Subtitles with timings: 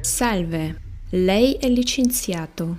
[0.00, 0.80] Salve,
[1.10, 2.76] lei è licenziato.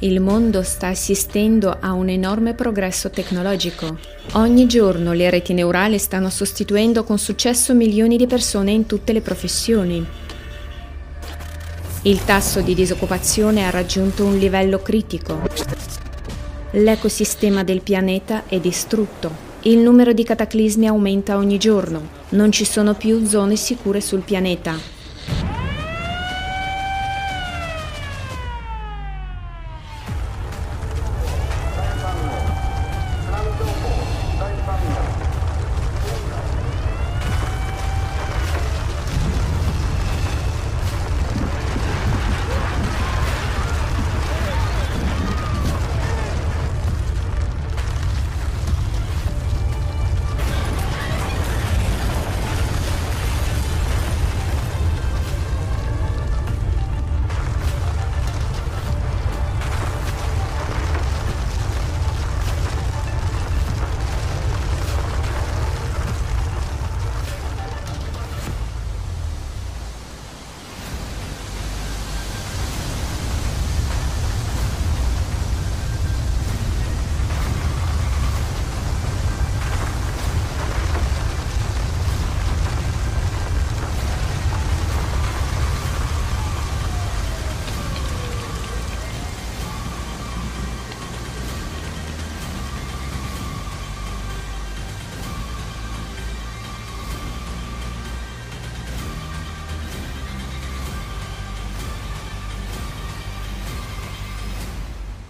[0.00, 3.98] Il mondo sta assistendo a un enorme progresso tecnologico.
[4.32, 9.20] Ogni giorno le reti neurali stanno sostituendo con successo milioni di persone in tutte le
[9.20, 10.06] professioni.
[12.02, 16.05] Il tasso di disoccupazione ha raggiunto un livello critico.
[16.78, 19.30] L'ecosistema del pianeta è distrutto.
[19.62, 22.06] Il numero di cataclismi aumenta ogni giorno.
[22.30, 24.95] Non ci sono più zone sicure sul pianeta.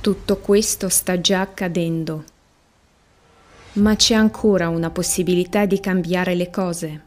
[0.06, 2.22] Tutto questo sta già accadendo.
[3.72, 7.06] Ma c'è ancora una possibilità di cambiare le cose.